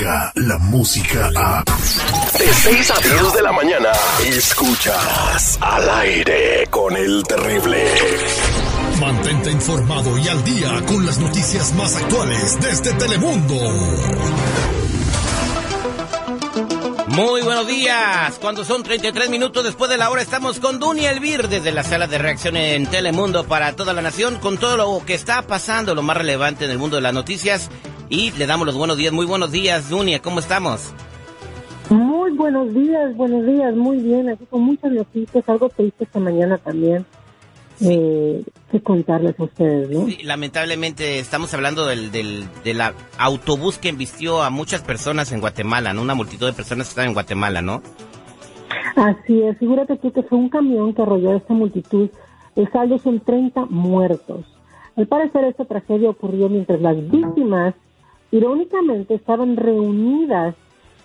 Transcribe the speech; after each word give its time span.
la 0.00 0.58
música 0.58 1.30
a... 1.36 1.62
De 2.38 2.52
6 2.52 2.90
a 2.90 3.00
10 3.00 3.34
de 3.34 3.42
la 3.42 3.52
mañana, 3.52 3.92
escuchas 4.24 5.58
al 5.60 5.90
aire 5.90 6.66
con 6.70 6.96
el 6.96 7.22
terrible. 7.24 7.84
Mantente 8.98 9.50
informado 9.50 10.16
y 10.18 10.28
al 10.28 10.42
día 10.42 10.82
con 10.86 11.04
las 11.04 11.18
noticias 11.18 11.74
más 11.74 11.96
actuales 11.96 12.58
desde 12.60 12.94
Telemundo. 12.94 13.54
Muy 17.08 17.42
buenos 17.42 17.66
días. 17.66 18.38
Cuando 18.40 18.64
son 18.64 18.82
33 18.82 19.28
minutos 19.28 19.64
después 19.64 19.90
de 19.90 19.98
la 19.98 20.08
hora, 20.08 20.22
estamos 20.22 20.60
con 20.60 20.78
Duny 20.78 21.04
Elvir 21.04 21.48
desde 21.48 21.72
la 21.72 21.82
sala 21.82 22.06
de 22.06 22.16
reacción 22.16 22.56
en 22.56 22.86
Telemundo 22.86 23.44
para 23.44 23.76
toda 23.76 23.92
la 23.92 24.00
nación 24.00 24.36
con 24.38 24.56
todo 24.56 24.78
lo 24.78 25.04
que 25.04 25.14
está 25.14 25.42
pasando, 25.42 25.94
lo 25.94 26.02
más 26.02 26.16
relevante 26.16 26.64
en 26.64 26.70
el 26.70 26.78
mundo 26.78 26.96
de 26.96 27.02
las 27.02 27.12
noticias. 27.12 27.68
Y 28.10 28.32
le 28.32 28.46
damos 28.46 28.66
los 28.66 28.76
buenos 28.76 28.96
días. 28.96 29.12
Muy 29.12 29.24
buenos 29.24 29.52
días, 29.52 29.88
Dunia. 29.88 30.20
¿Cómo 30.20 30.40
estamos? 30.40 30.92
Muy 31.90 32.32
buenos 32.32 32.74
días, 32.74 33.16
buenos 33.16 33.46
días. 33.46 33.72
Muy 33.76 33.98
bien. 33.98 34.28
Aquí 34.28 34.44
con 34.46 34.62
muchas 34.62 34.90
noticias. 34.90 35.48
Algo 35.48 35.68
triste 35.68 36.02
esta 36.02 36.18
mañana 36.18 36.58
también. 36.58 37.06
Eh, 37.80 38.42
que 38.70 38.82
contarles 38.82 39.38
a 39.38 39.44
ustedes, 39.44 39.88
¿no? 39.88 40.06
Sí, 40.06 40.18
lamentablemente 40.24 41.20
estamos 41.20 41.54
hablando 41.54 41.86
del, 41.86 42.10
del, 42.10 42.46
autobús 43.16 43.78
que 43.78 43.88
embistió 43.88 44.42
a 44.42 44.50
muchas 44.50 44.82
personas 44.82 45.30
en 45.32 45.40
Guatemala, 45.40 45.94
¿no? 45.94 46.02
Una 46.02 46.14
multitud 46.14 46.46
de 46.46 46.52
personas 46.52 46.88
que 46.88 46.90
están 46.90 47.06
en 47.06 47.14
Guatemala, 47.14 47.62
¿no? 47.62 47.80
Así 48.96 49.40
es, 49.40 49.56
figúrate 49.56 49.96
tú 49.96 50.12
que 50.12 50.22
fue 50.24 50.36
un 50.36 50.50
camión 50.50 50.92
que 50.92 51.00
arrolló 51.00 51.30
a 51.30 51.36
esta 51.36 51.54
multitud. 51.54 52.10
El 52.54 52.70
saldo 52.70 52.98
son 52.98 53.20
30 53.20 53.66
muertos. 53.66 54.44
Al 54.96 55.06
parecer 55.06 55.44
esta 55.44 55.64
tragedia 55.64 56.10
ocurrió 56.10 56.50
mientras 56.50 56.82
las 56.82 56.96
víctimas, 57.10 57.74
irónicamente, 58.30 59.14
estaban 59.14 59.56
reunidas 59.56 60.54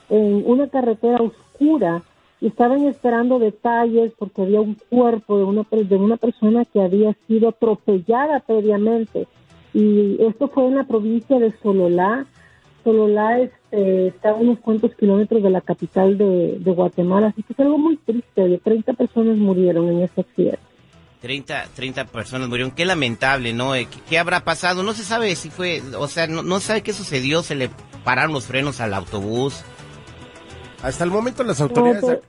en 0.09 0.43
una 0.45 0.67
carretera 0.67 1.17
oscura 1.21 2.03
estaban 2.41 2.85
esperando 2.85 3.39
detalles 3.39 4.13
porque 4.17 4.41
había 4.41 4.61
un 4.61 4.77
cuerpo 4.89 5.37
de 5.37 5.43
una, 5.43 5.65
de 5.71 5.95
una 5.95 6.17
persona 6.17 6.65
que 6.65 6.81
había 6.81 7.15
sido 7.27 7.49
atropellada 7.49 8.39
previamente. 8.41 9.27
Y 9.73 10.17
esto 10.21 10.47
fue 10.47 10.67
en 10.67 10.75
la 10.75 10.85
provincia 10.85 11.39
de 11.39 11.53
Sololá. 11.61 12.25
Sololá 12.83 13.39
este, 13.39 14.07
está 14.07 14.31
a 14.31 14.35
unos 14.35 14.59
cuantos 14.59 14.93
kilómetros 14.95 15.41
de 15.41 15.49
la 15.49 15.61
capital 15.61 16.17
de, 16.17 16.59
Guatemala, 16.63 17.27
así 17.27 17.43
que 17.43 17.53
es 17.53 17.59
algo 17.59 17.77
muy 17.77 17.97
triste. 17.97 18.47
De 18.47 18.57
30 18.57 18.93
personas 18.93 19.37
murieron 19.37 19.89
en 19.89 20.01
ese 20.01 20.21
accidente. 20.21 20.59
30, 21.25 21.69
30 21.73 22.05
personas 22.05 22.49
murieron. 22.49 22.69
Qué 22.69 22.85
lamentable, 22.85 23.51
¿no? 23.51 23.73
Eh, 23.73 23.87
¿Qué, 24.07 24.19
habrá 24.19 24.43
pasado? 24.43 24.83
No 24.83 24.93
se 24.93 25.03
sabe 25.03 25.35
si 25.35 25.49
fue, 25.49 25.81
o 25.97 26.07
sea, 26.07 26.27
no, 26.27 26.43
no 26.43 26.59
sabe 26.59 26.83
qué 26.83 26.93
sucedió. 26.93 27.41
Se 27.41 27.55
le 27.55 27.71
pararon 28.03 28.31
los 28.31 28.45
frenos 28.45 28.79
al 28.79 28.93
autobús. 28.93 29.63
Hasta 30.83 31.03
el 31.03 31.09
momento 31.09 31.43
las 31.43 31.61
autoridades... 31.61 32.19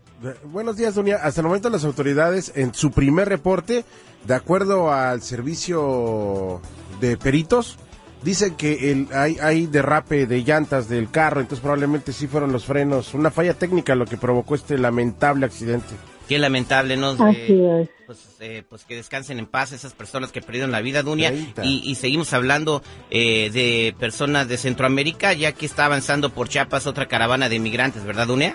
Buenos 0.45 0.79
días, 0.79 0.95
Doña. 0.95 1.17
Hasta 1.17 1.43
el 1.43 1.47
momento 1.47 1.69
las 1.69 1.85
autoridades, 1.85 2.53
en 2.55 2.73
su 2.73 2.91
primer 2.91 3.29
reporte, 3.29 3.85
de 4.25 4.35
acuerdo 4.35 4.91
al 4.91 5.21
servicio 5.21 6.63
de 6.99 7.19
peritos, 7.19 7.77
dicen 8.23 8.55
que 8.55 8.93
el, 8.93 9.09
hay, 9.13 9.37
hay 9.43 9.67
derrape 9.67 10.27
de 10.27 10.43
llantas 10.43 10.89
del 10.89 11.11
carro, 11.11 11.43
entonces 11.43 11.61
probablemente 11.61 12.15
sí 12.15 12.29
fueron 12.29 12.51
los 12.51 12.65
frenos, 12.65 13.13
una 13.13 13.31
falla 13.31 13.53
técnica 13.53 13.95
lo 13.95 14.07
que 14.07 14.17
provocó 14.17 14.55
este 14.55 14.79
lamentable 14.79 15.45
accidente. 15.45 15.95
Qué 16.29 16.39
lamentable, 16.39 16.97
¿no? 16.97 17.13
Eh, 17.29 17.89
pues, 18.07 18.37
eh, 18.41 18.65
pues, 18.69 18.85
que 18.85 18.97
descansen 18.97 19.39
en 19.39 19.47
paz 19.47 19.73
esas 19.73 19.95
personas 19.95 20.33
que 20.33 20.41
perdieron 20.41 20.73
la 20.73 20.81
vida, 20.81 21.03
Dunia. 21.03 21.33
Y, 21.63 21.95
seguimos 21.95 22.33
hablando 22.33 22.83
eh, 23.11 23.51
de 23.51 23.95
personas 23.99 24.49
de 24.49 24.57
Centroamérica, 24.57 25.33
ya 25.35 25.53
que 25.53 25.67
está 25.67 25.85
avanzando 25.85 26.31
por 26.31 26.49
Chiapas 26.49 26.87
otra 26.87 27.07
caravana 27.07 27.49
de 27.49 27.57
inmigrantes, 27.57 28.05
¿verdad, 28.05 28.27
Dunia? 28.27 28.55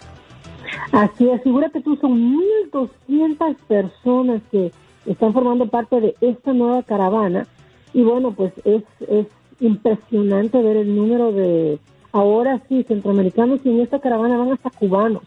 Así 0.91 1.29
es, 1.29 1.41
figúrate 1.43 1.81
tú, 1.81 1.95
son 1.97 2.37
1.200 2.71 3.55
personas 3.67 4.41
que 4.51 4.71
están 5.05 5.31
formando 5.31 5.67
parte 5.67 6.01
de 6.01 6.15
esta 6.19 6.51
nueva 6.53 6.83
caravana. 6.83 7.47
Y 7.93 8.03
bueno, 8.03 8.33
pues 8.33 8.53
es, 8.65 8.83
es 9.07 9.27
impresionante 9.61 10.61
ver 10.61 10.77
el 10.77 10.95
número 10.95 11.31
de, 11.31 11.79
ahora 12.11 12.61
sí, 12.67 12.83
centroamericanos 12.83 13.61
y 13.63 13.69
en 13.69 13.81
esta 13.81 13.99
caravana 13.99 14.37
van 14.37 14.51
hasta 14.51 14.69
cubanos. 14.71 15.23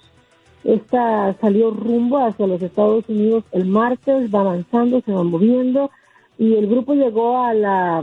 Esta 0.65 1.35
salió 1.41 1.71
rumbo 1.71 2.19
hacia 2.19 2.47
los 2.47 2.63
Estados 2.63 3.05
Unidos 3.09 3.45
el 3.53 3.67
martes, 3.67 4.35
va 4.35 4.41
avanzando, 4.41 5.01
se 5.03 5.13
va 5.13 5.23
moviendo 5.23 5.91
y 6.39 6.55
el 6.55 6.67
grupo 6.67 6.95
llegó 6.95 7.39
a 7.39 7.55
la 7.55 8.03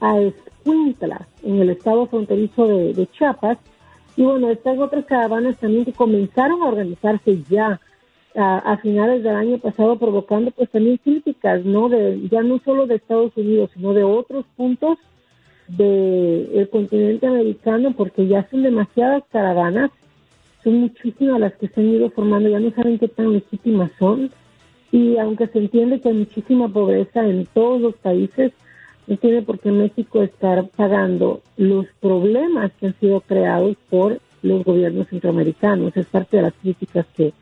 a 0.00 0.20
Escuintla, 0.20 1.28
en 1.42 1.60
el 1.60 1.70
estado 1.70 2.06
fronterizo 2.06 2.66
de, 2.66 2.92
de 2.94 3.06
Chiapas, 3.06 3.58
y 4.16 4.22
bueno, 4.22 4.50
están 4.50 4.80
otras 4.80 5.04
caravanas 5.06 5.58
también 5.58 5.84
que 5.84 5.92
comenzaron 5.92 6.62
a 6.62 6.68
organizarse 6.68 7.42
ya 7.48 7.80
a, 8.36 8.76
finales 8.78 9.22
del 9.22 9.36
año 9.36 9.58
pasado, 9.58 9.96
provocando 9.96 10.50
pues 10.50 10.68
también 10.70 10.98
críticas, 10.98 11.64
¿no? 11.64 11.88
De, 11.88 12.20
ya 12.28 12.42
no 12.42 12.58
solo 12.64 12.86
de 12.86 12.96
Estados 12.96 13.32
Unidos, 13.36 13.70
sino 13.74 13.94
de 13.94 14.02
otros 14.02 14.44
puntos 14.56 14.98
del 15.68 16.68
continente 16.70 17.26
americano, 17.26 17.92
porque 17.96 18.26
ya 18.26 18.48
son 18.50 18.62
demasiadas 18.62 19.22
caravanas, 19.30 19.90
son 20.64 20.80
muchísimas 20.80 21.38
las 21.38 21.52
que 21.54 21.68
se 21.68 21.80
han 21.80 21.90
ido 21.90 22.10
formando, 22.10 22.48
ya 22.48 22.58
no 22.58 22.70
saben 22.72 22.98
qué 22.98 23.08
tan 23.08 23.32
legítimas 23.32 23.92
son, 23.98 24.30
y 24.90 25.18
aunque 25.18 25.46
se 25.48 25.58
entiende 25.58 26.00
que 26.00 26.08
hay 26.08 26.14
muchísima 26.14 26.68
pobreza 26.68 27.26
en 27.26 27.46
todos 27.46 27.80
los 27.80 27.94
países, 27.96 28.52
no 29.06 29.16
tiene 29.16 29.42
por 29.42 29.58
qué 29.58 29.70
México 29.70 30.22
estar 30.22 30.68
pagando 30.68 31.42
los 31.56 31.86
problemas 32.00 32.72
que 32.78 32.86
han 32.86 33.00
sido 33.00 33.20
creados 33.20 33.76
por 33.90 34.20
los 34.42 34.64
gobiernos 34.64 35.08
centroamericanos. 35.08 35.96
Es 35.96 36.06
parte 36.06 36.36
de 36.36 36.44
las 36.44 36.54
críticas 36.54 37.06
que, 37.16 37.32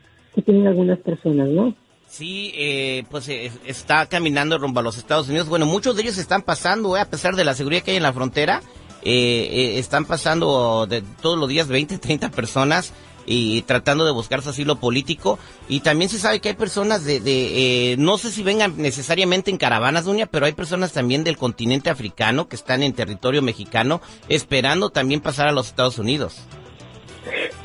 tienen 0.43 0.65
algunas 0.65 0.97
personas, 0.97 1.47
¿no? 1.47 1.75
Sí, 2.07 2.51
eh, 2.55 3.03
pues 3.11 3.29
eh, 3.29 3.51
está 3.67 4.07
caminando 4.07 4.57
rumbo 4.57 4.79
a 4.79 4.83
los 4.83 4.97
Estados 4.97 5.29
Unidos. 5.29 5.47
Bueno, 5.47 5.67
muchos 5.67 5.95
de 5.95 6.01
ellos 6.01 6.17
están 6.17 6.41
pasando, 6.41 6.97
eh, 6.97 6.99
a 6.99 7.09
pesar 7.09 7.35
de 7.35 7.45
la 7.45 7.53
seguridad 7.53 7.83
que 7.83 7.91
hay 7.91 7.97
en 7.97 8.03
la 8.03 8.13
frontera, 8.13 8.63
están 9.03 10.05
pasando 10.05 10.87
de 10.87 11.03
todos 11.21 11.37
los 11.37 11.49
días 11.49 11.67
20, 11.67 11.99
30 11.99 12.31
personas 12.31 12.93
y 13.25 13.61
tratando 13.63 14.05
de 14.05 14.11
buscar 14.11 14.41
su 14.41 14.49
asilo 14.49 14.77
político. 14.77 15.39
Y 15.67 15.81
también 15.81 16.09
se 16.09 16.19
sabe 16.19 16.39
que 16.39 16.49
hay 16.49 16.55
personas 16.55 17.05
de, 17.05 17.19
de 17.19 17.91
eh, 17.93 17.97
no 17.97 18.17
sé 18.17 18.31
si 18.31 18.43
vengan 18.43 18.73
necesariamente 18.77 19.51
en 19.51 19.57
caravanas, 19.57 20.05
Duña, 20.05 20.25
pero 20.25 20.45
hay 20.45 20.53
personas 20.53 20.93
también 20.93 21.23
del 21.23 21.37
continente 21.37 21.89
africano 21.89 22.47
que 22.47 22.55
están 22.55 22.83
en 22.83 22.93
territorio 22.93 23.41
mexicano 23.41 24.01
esperando 24.29 24.89
también 24.89 25.21
pasar 25.21 25.47
a 25.47 25.51
los 25.51 25.67
Estados 25.67 25.97
Unidos. 25.97 26.41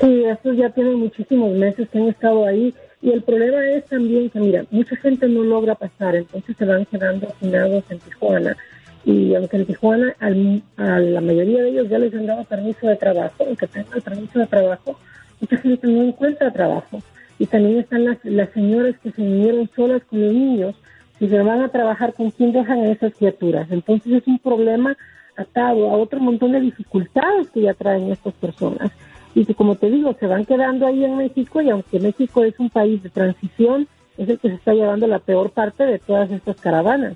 Sí, 0.00 0.24
estos 0.24 0.56
ya 0.56 0.70
tienen 0.70 0.94
muchísimos 0.94 1.52
meses 1.52 1.88
que 1.88 1.98
han 1.98 2.08
estado 2.08 2.46
ahí. 2.46 2.74
Y 3.00 3.10
el 3.10 3.22
problema 3.22 3.64
es 3.70 3.84
también 3.86 4.28
que, 4.30 4.40
mira, 4.40 4.64
mucha 4.70 4.96
gente 4.96 5.28
no 5.28 5.42
logra 5.44 5.74
pasar, 5.74 6.16
entonces 6.16 6.56
se 6.56 6.64
van 6.64 6.84
quedando 6.86 7.28
afinados 7.28 7.84
en 7.90 7.98
Tijuana. 8.00 8.56
Y 9.04 9.34
aunque 9.34 9.56
en 9.56 9.66
Tijuana 9.66 10.16
a 10.18 10.98
la 10.98 11.20
mayoría 11.20 11.62
de 11.62 11.70
ellos 11.70 11.88
ya 11.88 11.98
les 11.98 12.12
han 12.12 12.26
dado 12.26 12.44
permiso 12.44 12.86
de 12.88 12.96
trabajo, 12.96 13.44
aunque 13.46 13.66
tengan 13.68 14.00
permiso 14.00 14.38
de 14.40 14.46
trabajo, 14.46 14.98
mucha 15.40 15.56
gente 15.58 15.86
no 15.86 16.02
encuentra 16.02 16.52
trabajo. 16.52 17.00
Y 17.38 17.46
también 17.46 17.78
están 17.78 18.04
las, 18.04 18.18
las 18.24 18.50
señoras 18.50 18.98
que 18.98 19.12
se 19.12 19.22
vinieron 19.22 19.68
solas 19.74 20.02
con 20.04 20.20
los 20.20 20.32
niños. 20.32 20.74
Si 21.18 21.28
se 21.28 21.38
van 21.40 21.62
a 21.62 21.68
trabajar, 21.68 22.14
¿con 22.14 22.30
quién 22.30 22.52
dejan 22.52 22.80
a 22.80 22.90
esas 22.90 23.14
criaturas? 23.14 23.70
Entonces 23.70 24.12
es 24.12 24.26
un 24.26 24.38
problema 24.38 24.96
atado 25.36 25.88
a 25.90 25.96
otro 25.96 26.20
montón 26.20 26.52
de 26.52 26.60
dificultades 26.60 27.50
que 27.50 27.62
ya 27.62 27.74
traen 27.74 28.10
estas 28.10 28.34
personas. 28.34 28.90
Y 29.34 29.44
que, 29.44 29.54
como 29.54 29.76
te 29.76 29.90
digo, 29.90 30.14
se 30.18 30.26
van 30.26 30.44
quedando 30.44 30.86
ahí 30.86 31.04
en 31.04 31.16
México 31.16 31.62
y 31.62 31.70
aunque 31.70 32.00
México 32.00 32.42
es 32.42 32.58
un 32.58 32.70
país 32.70 33.02
de 33.02 33.10
transición, 33.10 33.86
es 34.16 34.28
el 34.28 34.38
que 34.38 34.48
se 34.48 34.54
está 34.56 34.74
llevando 34.74 35.06
la 35.06 35.20
peor 35.20 35.50
parte 35.50 35.84
de 35.84 36.00
todas 36.00 36.30
estas 36.32 36.60
caravanas. 36.60 37.14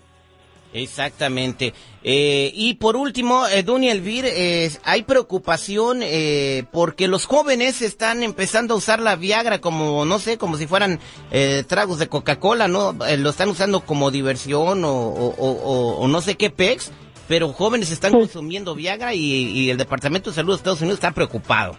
Exactamente. 0.73 1.75
Eh, 2.03 2.51
y 2.55 2.75
por 2.75 2.97
último, 2.97 3.47
eh, 3.47 3.63
Duny 3.63 3.91
Elvir, 3.91 4.25
eh, 4.27 4.71
hay 4.85 5.03
preocupación 5.03 6.01
eh, 6.03 6.65
porque 6.73 7.09
los 7.09 7.27
jóvenes 7.27 7.83
están 7.83 8.23
empezando 8.23 8.75
a 8.75 8.79
usar 8.79 9.01
la 9.01 9.17
Viagra 9.17 9.61
como, 9.61 10.05
no 10.05 10.19
sé, 10.19 10.39
como 10.39 10.57
si 10.57 10.67
fueran 10.67 10.99
eh, 11.31 11.65
tragos 11.67 11.99
de 11.99 12.09
Coca-Cola, 12.09 12.69
¿no? 12.69 12.93
lo 13.19 13.31
están 13.31 13.51
usando 13.51 13.81
como 13.81 14.11
diversión 14.11 14.85
o, 14.85 14.91
o, 14.91 16.09
no 16.09 16.21
sé 16.21 16.37
qué 16.37 16.51
pex, 16.51 16.91
pero 17.29 17.53
jóvenes 17.53 17.91
están 17.91 18.13
pues 18.13 18.25
consumiendo 18.25 18.75
Viagra 18.75 19.15
y, 19.15 19.21
y 19.21 19.71
el 19.71 19.77
Departamento 19.77 20.31
de 20.31 20.37
Salud 20.37 20.53
de 20.53 20.57
Estados 20.57 20.81
Unidos 20.81 20.99
está 20.99 21.13
preocupado. 21.13 21.79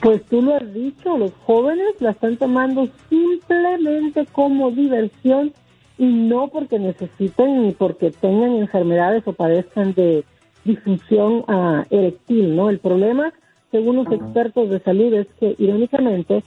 Pues 0.00 0.24
tú 0.26 0.40
lo 0.40 0.54
has 0.54 0.72
dicho, 0.72 1.18
los 1.18 1.32
jóvenes 1.44 1.94
la 1.98 2.12
están 2.12 2.36
tomando 2.36 2.88
simplemente 3.08 4.24
como 4.26 4.70
diversión 4.70 5.52
y 5.98 6.06
no 6.06 6.48
porque 6.48 6.78
necesiten 6.78 7.62
ni 7.66 7.72
porque 7.72 8.10
tengan 8.10 8.54
enfermedades 8.54 9.24
o 9.26 9.32
padezcan 9.32 9.94
de 9.94 10.24
disfunción 10.64 11.44
uh, 11.48 11.82
erectil, 11.90 12.54
¿no? 12.54 12.70
El 12.70 12.78
problema, 12.78 13.32
según 13.72 13.96
los 13.96 14.12
expertos 14.12 14.70
de 14.70 14.80
salud, 14.80 15.12
es 15.14 15.26
que 15.40 15.56
irónicamente 15.58 16.44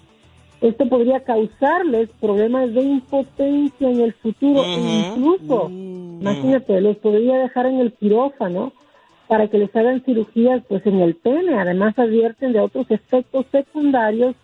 esto 0.62 0.88
podría 0.88 1.22
causarles 1.22 2.10
problemas 2.20 2.74
de 2.74 2.82
impotencia 2.82 3.90
en 3.90 4.00
el 4.00 4.14
futuro, 4.14 4.64
incluso, 4.64 5.70
imagínate, 5.70 6.80
los 6.82 6.98
podría 6.98 7.40
dejar 7.40 7.66
en 7.66 7.80
el 7.80 7.92
quirófano 7.94 8.72
para 9.28 9.48
que 9.48 9.58
les 9.58 9.76
hagan 9.76 10.04
cirugías 10.04 10.62
pues 10.68 10.86
en 10.86 11.00
el 11.00 11.16
pene. 11.16 11.58
Además 11.58 11.98
advierten 11.98 12.54
de 12.54 12.60
otros 12.60 12.86
efectos 12.92 13.46
secundarios 13.52 14.36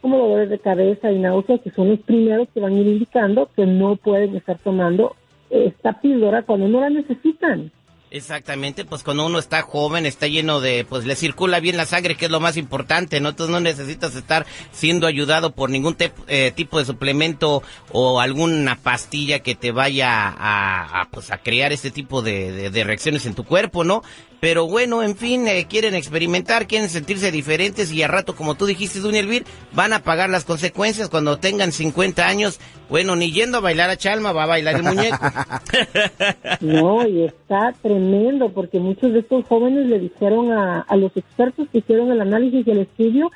como 0.00 0.18
dolores 0.18 0.50
de 0.50 0.58
cabeza 0.58 1.10
y 1.10 1.18
náuseas, 1.18 1.60
que 1.60 1.70
son 1.70 1.90
los 1.90 2.00
primeros 2.00 2.48
que 2.54 2.60
van 2.60 2.74
a 2.74 2.80
ir 2.80 2.86
indicando 2.86 3.50
que 3.54 3.66
no 3.66 3.96
pueden 3.96 4.36
estar 4.36 4.58
tomando 4.58 5.16
esta 5.50 6.00
píldora 6.00 6.42
cuando 6.42 6.68
no 6.68 6.80
la 6.80 6.90
necesitan. 6.90 7.72
Exactamente, 8.10 8.86
pues 8.86 9.02
cuando 9.02 9.26
uno 9.26 9.38
está 9.38 9.60
joven, 9.60 10.06
está 10.06 10.26
lleno 10.28 10.60
de, 10.60 10.86
pues 10.88 11.04
le 11.04 11.14
circula 11.14 11.60
bien 11.60 11.76
la 11.76 11.84
sangre, 11.84 12.14
que 12.14 12.24
es 12.24 12.30
lo 12.30 12.40
más 12.40 12.56
importante, 12.56 13.20
¿no? 13.20 13.28
Entonces 13.28 13.52
no 13.52 13.60
necesitas 13.60 14.14
estar 14.14 14.46
siendo 14.72 15.06
ayudado 15.06 15.52
por 15.52 15.68
ningún 15.68 15.94
eh, 16.26 16.52
tipo 16.54 16.78
de 16.78 16.86
suplemento 16.86 17.62
o 17.92 18.20
alguna 18.20 18.76
pastilla 18.76 19.40
que 19.40 19.54
te 19.54 19.72
vaya 19.72 20.08
a, 20.10 21.06
pues 21.10 21.30
a 21.30 21.38
crear 21.38 21.70
este 21.74 21.90
tipo 21.90 22.22
de, 22.22 22.70
de 22.70 22.84
reacciones 22.84 23.26
en 23.26 23.34
tu 23.34 23.44
cuerpo, 23.44 23.84
¿no? 23.84 24.02
Pero 24.40 24.68
bueno, 24.68 25.02
en 25.02 25.16
fin, 25.16 25.48
eh, 25.48 25.66
quieren 25.68 25.94
experimentar, 25.94 26.68
quieren 26.68 26.88
sentirse 26.88 27.32
diferentes 27.32 27.90
y 27.90 28.02
a 28.02 28.08
rato, 28.08 28.36
como 28.36 28.54
tú 28.54 28.66
dijiste, 28.66 29.00
Dunia 29.00 29.20
Elvir, 29.20 29.44
van 29.72 29.92
a 29.92 30.04
pagar 30.04 30.30
las 30.30 30.44
consecuencias 30.44 31.08
cuando 31.08 31.38
tengan 31.38 31.72
50 31.72 32.26
años. 32.26 32.60
Bueno, 32.88 33.16
ni 33.16 33.32
yendo 33.32 33.58
a 33.58 33.60
bailar 33.60 33.90
a 33.90 33.96
Chalma 33.96 34.32
va 34.32 34.44
a 34.44 34.46
bailar 34.46 34.76
el 34.76 34.82
muñeco. 34.84 35.18
no, 36.60 37.06
y 37.06 37.24
está 37.24 37.74
tremendo 37.82 38.50
porque 38.50 38.78
muchos 38.78 39.12
de 39.12 39.20
estos 39.20 39.44
jóvenes 39.46 39.86
le 39.86 39.98
dijeron 39.98 40.52
a, 40.52 40.82
a 40.82 40.96
los 40.96 41.16
expertos 41.16 41.68
que 41.72 41.78
hicieron 41.78 42.12
el 42.12 42.20
análisis 42.20 42.66
y 42.66 42.70
el 42.70 42.78
estudio 42.78 43.30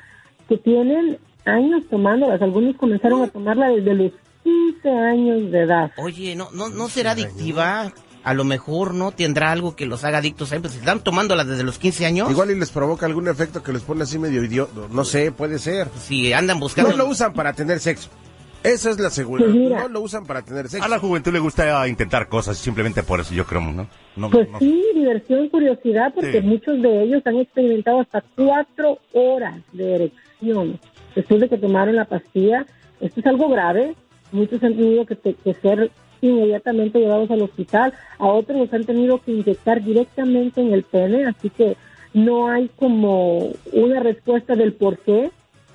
que 0.47 0.57
tienen 0.57 1.17
años 1.45 1.83
tomándolas. 1.89 2.41
Algunos 2.41 2.77
comenzaron 2.77 3.23
a 3.23 3.27
tomarla 3.27 3.67
desde 3.67 3.93
los 3.93 4.11
15 4.43 4.89
años 4.89 5.51
de 5.51 5.59
edad. 5.61 5.91
Oye, 5.97 6.35
¿no, 6.35 6.49
no, 6.51 6.69
no 6.69 6.87
será 6.89 7.11
adictiva? 7.11 7.91
A 8.23 8.33
lo 8.33 8.43
mejor 8.43 8.93
no 8.93 9.11
tendrá 9.11 9.51
algo 9.51 9.75
que 9.75 9.85
los 9.85 10.03
haga 10.03 10.19
adictos 10.19 10.53
a 10.53 10.59
pues 10.59 10.75
están 10.75 11.01
tomándola 11.01 11.43
desde 11.43 11.63
los 11.63 11.77
15 11.77 12.05
años. 12.05 12.31
Igual 12.31 12.51
y 12.51 12.55
les 12.55 12.71
provoca 12.71 13.05
algún 13.05 13.27
efecto 13.27 13.61
que 13.61 13.73
les 13.73 13.81
pone 13.81 14.03
así 14.03 14.17
medio 14.17 14.43
idiota, 14.43 14.73
no 14.91 15.03
sé, 15.03 15.31
puede 15.31 15.59
ser. 15.59 15.89
Si 15.99 16.31
andan 16.33 16.59
buscando... 16.59 16.91
No 16.91 16.97
lo 16.97 17.07
usan 17.07 17.33
para 17.33 17.53
tener 17.53 17.79
sexo. 17.79 18.09
Esa 18.63 18.91
es 18.91 18.99
la 18.99 19.09
seguridad. 19.09 19.49
Pues 19.51 19.69
no 19.69 19.89
lo 19.89 20.01
usan 20.01 20.25
para 20.25 20.41
tener 20.41 20.69
sexo. 20.69 20.85
A 20.85 20.87
la 20.87 20.99
juventud 20.99 21.33
le 21.33 21.39
gusta 21.39 21.85
intentar 21.87 22.29
cosas 22.29 22.57
simplemente 22.57 23.03
por 23.03 23.19
eso, 23.19 23.33
yo 23.33 23.45
creo, 23.45 23.61
¿no? 23.61 23.87
no 24.15 24.29
pues 24.29 24.47
sí, 24.59 24.83
diversión, 24.95 25.49
curiosidad, 25.49 26.13
porque 26.15 26.41
muchos 26.41 26.81
de 26.81 27.03
ellos 27.03 27.21
han 27.25 27.37
experimentado 27.37 27.99
hasta 27.99 28.23
cuatro 28.35 28.99
horas 29.11 29.55
de 29.73 29.95
erección 29.95 30.79
después 31.13 31.41
de 31.41 31.49
que 31.49 31.57
tomaron 31.57 31.97
la 31.97 32.05
pastilla. 32.05 32.65
Esto 33.01 33.19
es 33.19 33.25
algo 33.25 33.49
grave. 33.49 33.95
Muchos 34.31 34.63
han 34.63 34.75
tenido 34.75 35.05
que, 35.05 35.17
que 35.17 35.53
ser 35.55 35.91
inmediatamente 36.27 36.99
llevados 36.99 37.29
al 37.31 37.41
hospital, 37.41 37.93
a 38.17 38.27
otros 38.27 38.57
los 38.57 38.73
han 38.73 38.85
tenido 38.85 39.19
que 39.21 39.31
inyectar 39.31 39.83
directamente 39.83 40.61
en 40.61 40.73
el 40.73 40.83
pene, 40.83 41.25
así 41.25 41.49
que 41.49 41.75
no 42.13 42.47
hay 42.47 42.69
como 42.75 43.51
una 43.71 43.99
respuesta 43.99 44.55
del 44.55 44.73
por 44.73 44.97
qué, 44.99 45.31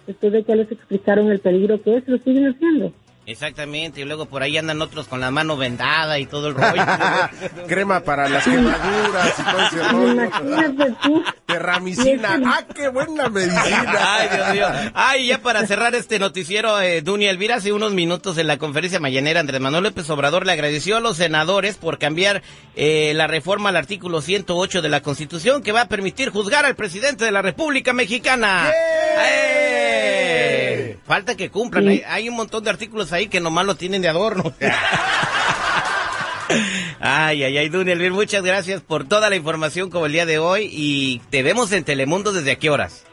después 0.07 0.33
de 0.33 0.45
que 0.45 0.57
les 0.57 0.71
explicaron 0.73 1.31
el 1.31 1.41
peligro 1.41 1.83
que 1.83 1.97
es, 1.97 2.09
lo 2.09 2.19
siguen 2.19 2.47
haciendo. 2.47 2.93
Exactamente, 3.29 4.01
y 4.01 4.05
luego 4.05 4.25
por 4.25 4.43
ahí 4.43 4.57
andan 4.57 4.81
otros 4.81 5.07
con 5.07 5.21
la 5.21 5.31
mano 5.31 5.59
vendada 5.59 6.19
y 6.19 6.25
todo 6.25 6.49
el 6.49 6.55
rollo. 6.55 6.83
Crema 7.69 8.01
para 8.01 8.27
las 8.27 8.43
quemaduras 8.43 9.35
y 9.39 9.43
todo 9.43 9.67
ese 9.67 9.89
rollo. 9.93 11.25
Terramicina. 11.45 12.41
¡Ah, 12.47 12.65
qué 12.75 12.89
buena 12.89 13.29
medicina! 13.29 13.93
Ay, 13.99 14.29
Dios 14.33 14.53
mío. 14.55 14.91
Ay, 14.95 15.27
ya 15.27 15.43
para 15.43 15.67
cerrar 15.67 15.95
este 15.95 16.19
noticiero, 16.19 16.81
eh, 16.81 17.03
Dunia 17.03 17.31
Elvira, 17.31 17.57
hace 17.57 17.75
unos 17.75 17.93
minutos 17.93 18.39
en 18.39 18.47
la 18.47 18.57
conferencia 18.57 18.99
mañanera, 18.99 19.41
Andrés 19.41 19.61
Manuel 19.61 19.85
López 19.85 20.09
Obrador 20.09 20.47
le 20.47 20.53
agradeció 20.53 20.97
a 20.97 21.01
los 21.01 21.19
senadores 21.19 21.77
por 21.77 21.99
cambiar 21.99 22.43
eh, 22.77 23.13
la 23.15 23.27
reforma 23.27 23.69
al 23.69 23.77
artículo 23.77 24.23
108 24.23 24.81
de 24.81 24.89
la 24.89 25.03
Constitución 25.03 25.63
que 25.63 25.73
va 25.73 25.83
a 25.83 25.89
permitir 25.89 26.31
juzgar 26.31 26.65
al 26.65 26.77
presidente 26.77 27.27
de 27.27 27.31
la 27.31 27.43
República 27.43 27.93
Mexicana. 27.93 28.71
Falta 31.09 31.39
que 31.39 31.49
cumplan. 31.49 31.89
Hay, 32.07 32.29
un 32.29 32.37
montón 32.37 32.63
de 32.63 32.69
artículos 32.69 33.15
ahí 33.15 33.29
que 33.29 33.41
nomás 33.41 33.65
lo 33.65 33.77
tienen 33.77 34.03
de 34.03 34.09
adorno. 34.09 34.53
ay, 37.01 37.45
ay, 37.45 37.57
ay, 37.57 37.69
Dunelvir, 37.71 38.13
muchas 38.13 38.43
gracias 38.43 38.83
por 38.83 39.09
toda 39.09 39.31
la 39.31 39.37
información 39.37 39.89
como 39.89 40.05
el 40.05 40.13
día 40.13 40.27
de 40.27 40.39
hoy 40.39 40.69
y 40.71 41.23
te 41.31 41.43
vemos 41.43 41.73
en 41.73 41.85
Telemundo 41.85 42.35
desde 42.35 42.53
a 42.53 42.57
qué 42.57 42.69
horas. 42.69 43.07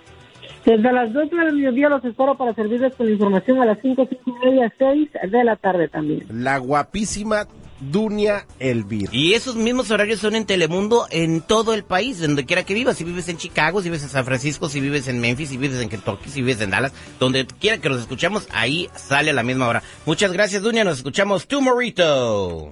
Desde 0.66 0.92
las 0.92 1.14
2 1.14 1.30
del 1.30 1.54
mediodía 1.54 1.88
los 1.88 2.04
espero 2.04 2.36
para 2.36 2.54
servirles 2.54 2.94
con 2.96 3.06
la 3.06 3.14
información 3.14 3.62
a 3.62 3.66
las 3.66 3.78
5, 3.82 4.08
5 4.10 4.24
y 4.26 4.46
media, 4.46 4.74
6 4.78 5.10
de 5.32 5.44
la 5.46 5.56
tarde 5.56 5.88
también. 5.88 6.26
La 6.30 6.58
guapísima 6.58 7.48
Dunia 7.80 8.45
Elvir. 8.60 9.10
Y 9.12 9.33
esos 9.33 9.56
mismos 9.56 9.92
horarios 9.92 10.19
son 10.19 10.36
en 10.36 10.45
Telemundo 10.45 11.07
en 11.12 11.42
todo 11.42 11.74
el 11.74 11.83
país, 11.83 12.19
donde 12.19 12.45
quiera 12.45 12.63
que 12.63 12.74
vivas. 12.74 12.98
Si 12.98 13.04
vives 13.04 13.27
en 13.30 13.38
Chicago, 13.38 13.81
si 13.81 13.89
vives 13.89 14.04
en 14.04 14.10
San 14.10 14.25
Francisco, 14.25 14.69
si 14.69 14.80
vives 14.80 15.07
en 15.07 15.19
Memphis, 15.19 15.50
si 15.50 15.57
vives 15.57 15.81
en 15.81 15.89
Kentucky, 15.89 16.30
si 16.30 16.42
vives 16.42 16.62
en 16.62 16.69
Dallas, 16.69 16.94
donde 17.19 17.45
quiera 17.45 17.80
que 17.80 17.89
los 17.89 18.01
escuchamos, 18.01 18.48
ahí 18.51 18.89
sale 18.95 19.31
a 19.31 19.33
la 19.33 19.44
misma 19.44 19.68
hora. 19.68 19.83
Muchas 20.06 20.31
gracias, 20.31 20.62
Dunia. 20.62 20.83
Nos 20.83 20.98
escuchamos 20.98 21.48
tomorrow. 21.48 22.69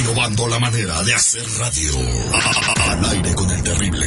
Innovando 0.00 0.48
la 0.48 0.58
manera 0.58 1.02
de 1.02 1.14
hacer 1.14 1.42
radio. 1.58 1.92
Al 2.90 3.04
aire 3.10 3.34
con 3.34 3.50
el 3.50 3.62
terrible. 3.62 4.06